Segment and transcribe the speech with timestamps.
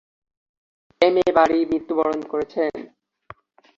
[1.01, 2.71] M A Bari মৃত্যুবরণ করেছেন।